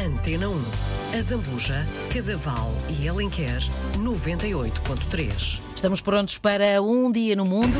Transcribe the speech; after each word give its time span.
Antena 0.00 0.48
1. 0.48 0.54
A 1.18 1.22
Zambuja, 1.22 1.86
Cadaval 2.10 2.74
e 2.88 3.06
Alenquer 3.06 3.60
98.3. 3.98 5.60
Estamos 5.76 6.00
prontos 6.00 6.38
para 6.38 6.80
um 6.80 7.12
dia 7.12 7.36
no 7.36 7.44
mundo? 7.44 7.78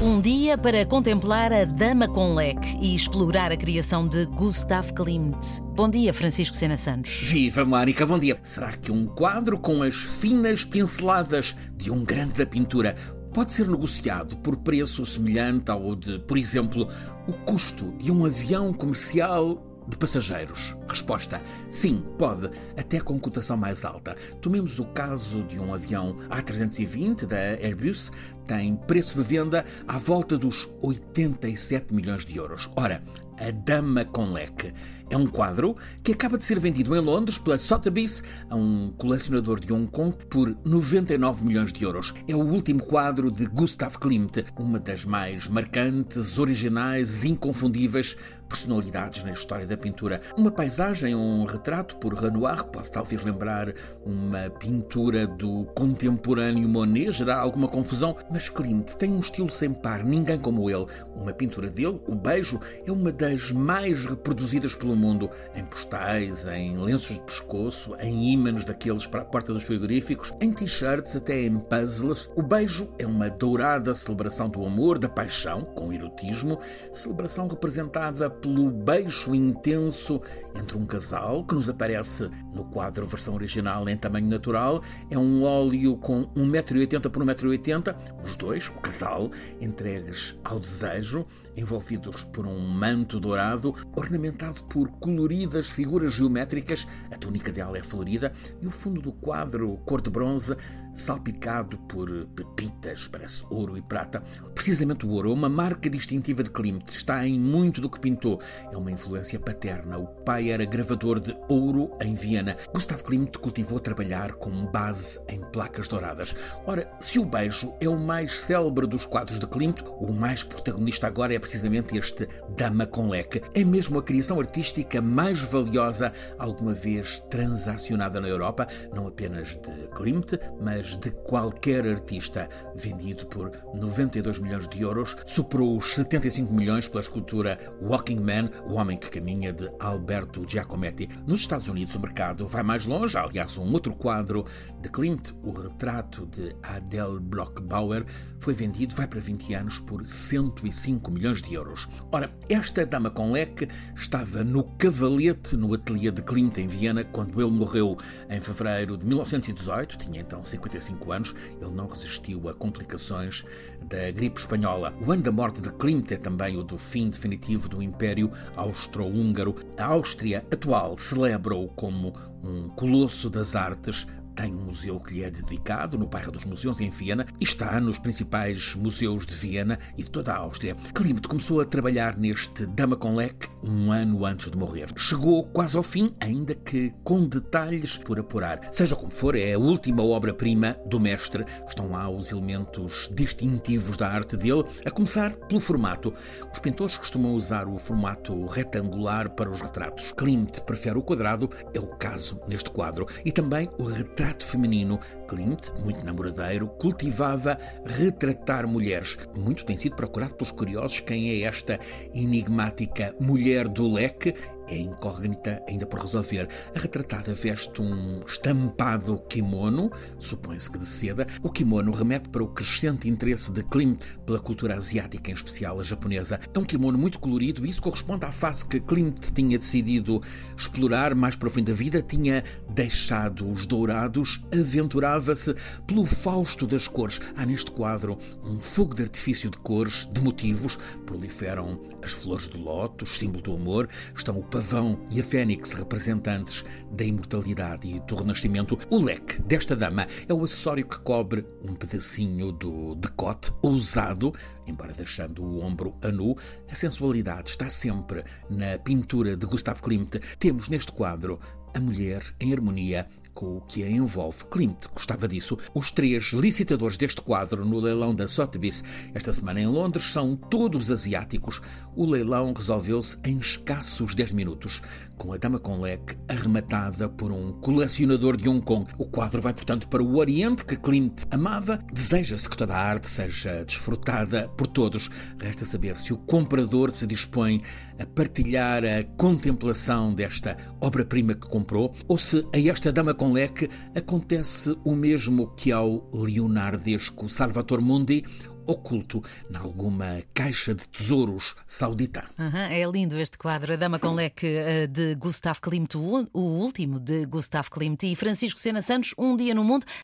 Um 0.00 0.20
dia 0.20 0.58
para 0.58 0.84
contemplar 0.84 1.52
a 1.52 1.64
Dama 1.64 2.08
com 2.08 2.34
Leque 2.34 2.76
e 2.80 2.96
explorar 2.96 3.52
a 3.52 3.56
criação 3.56 4.08
de 4.08 4.26
Gustav 4.26 4.92
Klimt. 4.92 5.60
Bom 5.76 5.88
dia, 5.88 6.12
Francisco 6.12 6.56
Sena 6.56 6.76
Santos. 6.76 7.12
Viva, 7.22 7.64
Mónica, 7.64 8.04
bom 8.04 8.18
dia. 8.18 8.36
Será 8.42 8.72
que 8.72 8.90
um 8.90 9.06
quadro 9.06 9.56
com 9.56 9.84
as 9.84 9.94
finas 9.94 10.64
pinceladas 10.64 11.54
de 11.76 11.92
um 11.92 12.04
grande 12.04 12.32
da 12.32 12.46
pintura 12.46 12.96
pode 13.32 13.52
ser 13.52 13.68
negociado 13.68 14.36
por 14.38 14.56
preço 14.56 15.04
semelhante 15.06 15.70
ao 15.70 15.96
de, 15.96 16.18
por 16.20 16.36
exemplo, 16.36 16.88
o 17.26 17.32
custo 17.32 17.92
de 17.98 18.12
um 18.12 18.24
avião 18.24 18.72
comercial 18.72 19.62
de 19.88 19.96
passageiros? 19.96 20.76
Resposta: 20.88 21.40
sim, 21.68 22.04
pode, 22.18 22.50
até 22.76 23.00
com 23.00 23.18
cotação 23.18 23.56
mais 23.56 23.84
alta. 23.84 24.16
Tomemos 24.40 24.78
o 24.78 24.84
caso 24.86 25.42
de 25.44 25.58
um 25.58 25.74
avião 25.74 26.16
A320 26.30 27.26
da 27.26 27.36
Airbus, 27.36 28.12
tem 28.46 28.76
preço 28.76 29.16
de 29.16 29.24
venda 29.24 29.64
à 29.86 29.98
volta 29.98 30.36
dos 30.36 30.68
87 30.82 31.94
milhões 31.94 32.26
de 32.26 32.36
euros. 32.36 32.70
Ora, 32.76 33.02
a 33.42 33.50
Dama 33.50 34.04
com 34.04 34.32
Leque. 34.32 34.72
É 35.10 35.16
um 35.16 35.26
quadro 35.26 35.76
que 36.02 36.12
acaba 36.12 36.38
de 36.38 36.44
ser 36.44 36.58
vendido 36.58 36.96
em 36.96 37.00
Londres 37.00 37.36
pela 37.36 37.58
Sotheby's 37.58 38.22
a 38.48 38.56
um 38.56 38.94
colecionador 38.96 39.60
de 39.60 39.70
Hong 39.70 39.86
Kong 39.90 40.16
por 40.30 40.56
99 40.64 41.44
milhões 41.44 41.70
de 41.70 41.84
euros. 41.84 42.14
É 42.26 42.34
o 42.34 42.40
último 42.40 42.82
quadro 42.82 43.30
de 43.30 43.44
Gustav 43.44 43.98
Klimt, 43.98 44.42
uma 44.58 44.78
das 44.78 45.04
mais 45.04 45.48
marcantes, 45.48 46.38
originais, 46.38 47.24
inconfundíveis 47.24 48.16
personalidades 48.52 49.24
na 49.24 49.32
história 49.32 49.66
da 49.66 49.78
pintura. 49.78 50.20
Uma 50.36 50.50
paisagem, 50.50 51.14
um 51.14 51.44
retrato 51.44 51.96
por 51.96 52.12
Renoir, 52.12 52.64
pode 52.64 52.90
talvez 52.90 53.22
lembrar 53.22 53.72
uma 54.04 54.50
pintura 54.50 55.26
do 55.26 55.64
contemporâneo 55.74 56.68
Monet, 56.68 57.12
gerar 57.12 57.38
alguma 57.38 57.66
confusão, 57.66 58.14
mas 58.30 58.50
Klimt 58.50 58.94
tem 58.96 59.10
um 59.10 59.20
estilo 59.20 59.50
sem 59.50 59.72
par, 59.72 60.04
ninguém 60.04 60.38
como 60.38 60.68
ele. 60.68 60.86
Uma 61.16 61.32
pintura 61.32 61.70
dele, 61.70 61.98
O 62.06 62.14
Beijo, 62.14 62.60
é 62.86 62.92
uma 62.92 63.10
das 63.10 63.31
mais 63.50 64.04
reproduzidas 64.04 64.74
pelo 64.74 64.94
mundo, 64.94 65.30
em 65.54 65.64
postais, 65.64 66.46
em 66.46 66.76
lenços 66.76 67.16
de 67.16 67.22
pescoço, 67.22 67.94
em 67.98 68.32
ímãs 68.32 68.64
daqueles 68.64 69.06
para 69.06 69.22
a 69.22 69.24
porta 69.24 69.52
dos 69.52 69.62
frigoríficos, 69.62 70.34
em 70.40 70.52
t-shirts, 70.52 71.16
até 71.16 71.42
em 71.42 71.58
puzzles. 71.58 72.28
O 72.36 72.42
Beijo 72.42 72.92
é 72.98 73.06
uma 73.06 73.30
dourada 73.30 73.94
celebração 73.94 74.48
do 74.48 74.64
amor, 74.64 74.98
da 74.98 75.08
paixão, 75.08 75.62
com 75.62 75.92
erotismo, 75.92 76.58
celebração 76.92 77.48
representada 77.48 78.28
pelo 78.28 78.70
beijo 78.70 79.34
intenso 79.34 80.20
entre 80.54 80.76
um 80.76 80.84
casal, 80.84 81.44
que 81.44 81.54
nos 81.54 81.68
aparece 81.68 82.30
no 82.52 82.64
quadro 82.64 83.06
versão 83.06 83.34
original 83.34 83.88
em 83.88 83.96
tamanho 83.96 84.28
natural. 84.28 84.82
É 85.10 85.18
um 85.18 85.42
óleo 85.42 85.96
com 85.96 86.26
1,80m 86.36 87.10
por 87.10 87.24
1,80m, 87.24 87.94
os 88.24 88.36
dois, 88.36 88.68
o 88.68 88.80
casal, 88.80 89.30
entregues 89.60 90.38
ao 90.44 90.60
desejo, 90.60 91.26
envolvidos 91.56 92.24
por 92.24 92.46
um 92.46 92.58
manto 92.58 93.20
dourado, 93.22 93.74
ornamentado 93.94 94.62
por 94.64 94.90
coloridas 94.98 95.70
figuras 95.70 96.12
geométricas. 96.12 96.86
A 97.10 97.16
túnica 97.16 97.52
dela 97.52 97.78
é 97.78 97.82
florida 97.82 98.32
e 98.60 98.66
o 98.66 98.70
fundo 98.70 99.00
do 99.00 99.12
quadro, 99.12 99.78
cor 99.86 100.02
de 100.02 100.10
bronze, 100.10 100.56
salpicado 100.92 101.78
por 101.88 102.10
pepitas, 102.34 103.08
parece 103.08 103.44
ouro 103.48 103.78
e 103.78 103.82
prata. 103.82 104.22
Precisamente 104.54 105.06
o 105.06 105.10
ouro 105.10 105.30
é 105.30 105.32
uma 105.32 105.48
marca 105.48 105.88
distintiva 105.88 106.42
de 106.42 106.50
Klimt, 106.50 106.90
está 106.90 107.26
em 107.26 107.38
muito 107.38 107.80
do 107.80 107.88
que 107.88 108.00
pintou. 108.00 108.40
É 108.70 108.76
uma 108.76 108.90
influência 108.90 109.38
paterna. 109.38 109.96
O 109.96 110.06
pai 110.06 110.50
era 110.50 110.64
gravador 110.64 111.20
de 111.20 111.34
ouro 111.48 111.92
em 112.00 112.14
Viena. 112.14 112.56
Gustav 112.72 113.02
Klimt 113.02 113.38
cultivou 113.38 113.78
trabalhar 113.78 114.32
com 114.34 114.66
base 114.66 115.20
em 115.28 115.40
placas 115.52 115.88
douradas. 115.88 116.34
Ora, 116.66 116.90
se 117.00 117.18
o 117.18 117.24
beijo 117.24 117.72
é 117.80 117.88
o 117.88 117.98
mais 117.98 118.40
célebre 118.40 118.86
dos 118.86 119.06
quadros 119.06 119.38
de 119.38 119.46
Klimt, 119.46 119.80
o 120.00 120.12
mais 120.12 120.42
protagonista 120.42 121.06
agora 121.06 121.34
é 121.34 121.38
precisamente 121.38 121.96
este 121.96 122.28
Dama 122.56 122.86
com 122.86 123.01
Leque. 123.08 123.42
É 123.54 123.64
mesmo 123.64 123.98
a 123.98 124.02
criação 124.02 124.38
artística 124.38 125.00
mais 125.00 125.40
valiosa 125.40 126.12
alguma 126.38 126.72
vez 126.72 127.20
transacionada 127.30 128.20
na 128.20 128.28
Europa, 128.28 128.66
não 128.94 129.06
apenas 129.06 129.56
de 129.56 129.88
Klimt, 129.94 130.32
mas 130.60 130.96
de 130.96 131.10
qualquer 131.10 131.86
artista. 131.86 132.48
Vendido 132.74 133.26
por 133.26 133.50
92 133.74 134.38
milhões 134.38 134.68
de 134.68 134.80
euros, 134.80 135.16
superou 135.26 135.76
os 135.76 135.94
75 135.94 136.52
milhões 136.52 136.88
pela 136.88 137.00
escultura 137.00 137.58
Walking 137.80 138.20
Man, 138.20 138.50
o 138.66 138.74
homem 138.74 138.96
que 138.96 139.10
caminha 139.10 139.52
de 139.52 139.70
Alberto 139.80 140.44
Giacometti. 140.46 141.08
Nos 141.26 141.40
Estados 141.40 141.68
Unidos 141.68 141.94
o 141.94 142.00
mercado 142.00 142.46
vai 142.46 142.62
mais 142.62 142.86
longe, 142.86 143.16
aliás, 143.16 143.56
um 143.58 143.72
outro 143.72 143.94
quadro 143.94 144.44
de 144.80 144.88
Klimt, 144.88 145.32
o 145.42 145.52
retrato 145.52 146.26
de 146.26 146.54
Adele 146.62 147.20
Blockbauer, 147.20 148.04
foi 148.40 148.54
vendido, 148.54 148.94
vai 148.94 149.06
para 149.06 149.20
20 149.20 149.54
anos, 149.54 149.78
por 149.78 150.04
105 150.04 151.10
milhões 151.10 151.42
de 151.42 151.54
euros. 151.54 151.88
Ora, 152.10 152.32
esta 152.48 152.82
dama 152.92 153.10
com 153.10 153.32
leque 153.32 153.66
estava 153.96 154.44
no 154.44 154.64
cavalete 154.76 155.56
no 155.56 155.72
ateliê 155.72 156.10
de 156.10 156.20
Klimt 156.20 156.58
em 156.58 156.66
Viena 156.66 157.02
quando 157.02 157.40
ele 157.40 157.50
morreu 157.50 157.96
em 158.28 158.38
fevereiro 158.38 158.98
de 158.98 159.06
1918, 159.06 159.96
tinha 159.96 160.20
então 160.20 160.44
55 160.44 161.10
anos, 161.10 161.34
ele 161.58 161.70
não 161.70 161.86
resistiu 161.86 162.50
a 162.50 162.54
complicações 162.54 163.46
da 163.88 164.10
gripe 164.10 164.38
espanhola. 164.38 164.92
O 165.06 165.10
ano 165.10 165.22
da 165.22 165.32
morte 165.32 165.62
de 165.62 165.70
Klimt 165.70 166.12
é 166.12 166.18
também 166.18 166.58
o 166.58 166.62
do 166.62 166.76
fim 166.76 167.08
definitivo 167.08 167.66
do 167.66 167.82
Império 167.82 168.30
Austro-Húngaro. 168.56 169.56
A 169.78 169.86
Áustria 169.86 170.44
atual 170.52 170.98
celebra-o 170.98 171.68
como 171.68 172.14
um 172.44 172.68
colosso 172.68 173.30
das 173.30 173.56
artes 173.56 174.06
tem 174.34 174.54
um 174.54 174.64
museu 174.64 174.98
que 174.98 175.14
lhe 175.14 175.24
é 175.24 175.30
dedicado 175.30 175.98
no 175.98 176.06
bairro 176.06 176.32
dos 176.32 176.44
Museus 176.44 176.80
em 176.80 176.90
Viena 176.90 177.26
e 177.40 177.44
está 177.44 177.78
nos 177.80 177.98
principais 177.98 178.74
museus 178.74 179.26
de 179.26 179.34
Viena 179.34 179.78
e 179.96 180.02
de 180.02 180.10
toda 180.10 180.32
a 180.32 180.38
Áustria. 180.38 180.76
Klimt 180.94 181.26
começou 181.26 181.60
a 181.60 181.64
trabalhar 181.64 182.16
neste 182.16 182.66
Dama 182.66 182.96
com 182.96 183.14
Leque 183.14 183.48
um 183.62 183.92
ano 183.92 184.24
antes 184.24 184.50
de 184.50 184.56
morrer. 184.56 184.88
Chegou 184.96 185.44
quase 185.44 185.76
ao 185.76 185.82
fim, 185.82 186.14
ainda 186.20 186.54
que 186.54 186.92
com 187.04 187.26
detalhes 187.26 187.98
por 187.98 188.18
apurar. 188.18 188.60
Seja 188.72 188.96
como 188.96 189.12
for, 189.12 189.36
é 189.36 189.52
a 189.52 189.58
última 189.58 190.02
obra-prima 190.02 190.76
do 190.86 190.98
mestre. 190.98 191.44
Estão 191.68 191.90
lá 191.90 192.08
os 192.08 192.30
elementos 192.32 193.10
distintivos 193.12 193.96
da 193.96 194.08
arte 194.08 194.36
dele, 194.36 194.64
a 194.84 194.90
começar 194.90 195.32
pelo 195.32 195.60
formato. 195.60 196.12
Os 196.52 196.58
pintores 196.58 196.96
costumam 196.96 197.34
usar 197.34 197.68
o 197.68 197.78
formato 197.78 198.46
retangular 198.46 199.30
para 199.30 199.50
os 199.50 199.60
retratos. 199.60 200.12
Klimt 200.12 200.60
prefere 200.62 200.98
o 200.98 201.02
quadrado, 201.02 201.50
é 201.74 201.78
o 201.78 201.86
caso 201.86 202.40
neste 202.48 202.70
quadro. 202.70 203.06
E 203.24 203.30
também 203.30 203.68
o 203.78 203.84
retrato 203.84 204.21
retrato 204.22 204.46
feminino. 204.46 205.00
Klimt, 205.26 205.70
muito 205.82 206.04
namoradeiro, 206.04 206.68
cultivava 206.68 207.58
retratar 207.84 208.66
mulheres. 208.68 209.18
Muito 209.36 209.64
tem 209.64 209.76
sido 209.76 209.96
procurado 209.96 210.34
pelos 210.34 210.52
curiosos 210.52 211.00
quem 211.00 211.30
é 211.30 211.42
esta 211.42 211.80
enigmática 212.14 213.14
mulher 213.18 213.66
do 213.66 213.90
leque 213.92 214.34
é 214.68 214.76
incógnita 214.76 215.62
ainda 215.68 215.86
por 215.86 216.00
resolver. 216.00 216.48
A 216.74 216.78
retratada 216.78 217.34
veste 217.34 217.80
um 217.82 218.22
estampado 218.26 219.18
kimono, 219.28 219.90
supõe-se 220.18 220.70
que 220.70 220.78
de 220.78 220.86
seda. 220.86 221.26
O 221.42 221.50
kimono 221.50 221.92
remete 221.92 222.28
para 222.28 222.42
o 222.42 222.48
crescente 222.48 223.08
interesse 223.08 223.50
de 223.52 223.62
Klimt 223.62 224.04
pela 224.24 224.40
cultura 224.40 224.76
asiática, 224.76 225.30
em 225.30 225.34
especial 225.34 225.80
a 225.80 225.82
japonesa. 225.82 226.40
É 226.54 226.58
um 226.58 226.64
kimono 226.64 226.98
muito 226.98 227.18
colorido 227.18 227.64
e 227.66 227.70
isso 227.70 227.82
corresponde 227.82 228.24
à 228.24 228.32
fase 228.32 228.66
que 228.66 228.80
Klimt 228.80 229.32
tinha 229.32 229.58
decidido 229.58 230.22
explorar 230.56 231.14
mais 231.14 231.36
para 231.36 231.48
o 231.48 231.50
fim 231.50 231.64
da 231.64 231.72
vida. 231.72 232.02
Tinha 232.02 232.44
deixado 232.70 233.50
os 233.50 233.66
dourados, 233.66 234.44
aventurava-se 234.52 235.54
pelo 235.86 236.04
fausto 236.04 236.66
das 236.66 236.88
cores. 236.88 237.20
Há 237.36 237.44
neste 237.44 237.70
quadro 237.70 238.18
um 238.44 238.58
fogo 238.58 238.94
de 238.94 239.02
artifício 239.02 239.50
de 239.50 239.58
cores, 239.58 240.08
de 240.12 240.20
motivos. 240.20 240.78
Proliferam 241.04 241.80
as 242.02 242.12
flores 242.12 242.48
do 242.48 242.58
lótus, 242.60 243.18
símbolo 243.18 243.42
do 243.42 243.54
amor. 243.54 243.88
Estão 244.14 244.38
o 244.38 244.42
pavão 244.52 244.98
e 245.10 245.18
a 245.18 245.24
fênix, 245.24 245.72
representantes 245.72 246.62
da 246.90 247.02
imortalidade 247.02 247.88
e 247.88 248.00
do 248.00 248.14
renascimento. 248.14 248.78
O 248.90 249.02
leque 249.02 249.40
desta 249.40 249.74
dama 249.74 250.06
é 250.28 250.34
o 250.34 250.44
acessório 250.44 250.86
que 250.86 250.98
cobre 250.98 251.46
um 251.64 251.74
pedacinho 251.74 252.52
do 252.52 252.94
decote 252.96 253.50
ousado, 253.62 254.34
embora 254.66 254.92
deixando 254.92 255.42
o 255.42 255.60
ombro 255.62 255.96
a 256.02 256.08
nu. 256.08 256.36
A 256.70 256.74
sensualidade 256.74 257.48
está 257.48 257.70
sempre 257.70 258.24
na 258.50 258.78
pintura 258.78 259.34
de 259.34 259.46
Gustav 259.46 259.80
Klimt. 259.80 260.20
Temos 260.38 260.68
neste 260.68 260.92
quadro 260.92 261.40
a 261.74 261.80
mulher 261.80 262.22
em 262.38 262.52
harmonia 262.52 263.08
com 263.34 263.56
o 263.56 263.60
que 263.60 263.82
a 263.82 263.90
envolve. 263.90 264.44
Klimt 264.46 264.88
gostava 264.94 265.26
disso. 265.28 265.58
Os 265.74 265.90
três 265.90 266.32
licitadores 266.32 266.96
deste 266.96 267.20
quadro 267.20 267.64
no 267.64 267.78
leilão 267.78 268.14
da 268.14 268.28
Sotheby's 268.28 268.82
esta 269.14 269.32
semana 269.32 269.60
em 269.60 269.66
Londres 269.66 270.12
são 270.12 270.36
todos 270.36 270.90
asiáticos. 270.90 271.60
O 271.94 272.06
leilão 272.06 272.52
resolveu-se 272.52 273.18
em 273.24 273.38
escassos 273.38 274.14
10 274.14 274.32
minutos, 274.32 274.82
com 275.16 275.32
a 275.32 275.36
dama 275.36 275.58
com 275.58 275.80
leque 275.80 276.16
arrematada 276.28 277.08
por 277.08 277.30
um 277.30 277.52
colecionador 277.60 278.36
de 278.36 278.48
Hong 278.48 278.62
Kong. 278.62 278.90
O 278.98 279.06
quadro 279.06 279.42
vai, 279.42 279.52
portanto, 279.52 279.88
para 279.88 280.02
o 280.02 280.16
Oriente, 280.16 280.64
que 280.64 280.76
Klimt 280.76 281.24
amava. 281.30 281.78
Deseja-se 281.92 282.48
que 282.48 282.56
toda 282.56 282.74
a 282.74 282.80
arte 282.80 283.08
seja 283.08 283.64
desfrutada 283.64 284.48
por 284.56 284.66
todos. 284.66 285.10
Resta 285.38 285.64
saber 285.64 285.96
se 285.96 286.12
o 286.12 286.18
comprador 286.18 286.90
se 286.90 287.06
dispõe 287.06 287.62
a 287.98 288.06
partilhar 288.06 288.84
a 288.84 289.04
contemplação 289.16 290.14
desta 290.14 290.56
obra-prima 290.80 291.34
que 291.34 291.46
comprou, 291.46 291.94
ou 292.08 292.18
se 292.18 292.46
a 292.52 292.58
esta 292.58 292.92
dama 292.92 293.14
com 293.22 293.30
leque 293.30 293.70
acontece 293.94 294.76
o 294.84 294.96
mesmo 294.96 295.54
que 295.54 295.70
ao 295.70 296.10
leonardesco 296.12 297.28
Salvator 297.28 297.80
Mundi 297.80 298.24
oculto 298.66 299.22
em 299.50 299.56
alguma 299.56 300.22
caixa 300.34 300.74
de 300.74 300.86
tesouros 300.88 301.54
saudita. 301.66 302.24
Uhum, 302.38 302.56
é 302.56 302.84
lindo 302.84 303.18
este 303.18 303.38
quadro, 303.38 303.72
A 303.72 303.76
Dama 303.76 303.98
com 303.98 304.14
Leque 304.14 304.46
eh, 304.46 304.86
de 304.86 305.14
Gustav 305.14 305.60
Klimt, 305.60 305.94
o 305.94 306.40
último 306.40 307.00
de 307.00 307.26
Gustav 307.26 307.68
Klimt 307.70 308.02
e 308.04 308.16
Francisco 308.16 308.58
Sena 308.58 308.82
Santos, 308.82 309.14
Um 309.18 309.36
Dia 309.36 309.54
no 309.54 309.64
Mundo. 309.64 309.86